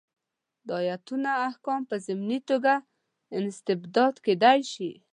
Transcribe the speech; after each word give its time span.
دا 0.67 0.77
ایتونه 0.89 1.29
احکام 1.47 1.81
په 1.89 1.95
ضمني 2.05 2.39
توګه 2.49 2.73
استنباط 3.37 4.15
کېدای 4.25 4.59
شي. 4.73 4.91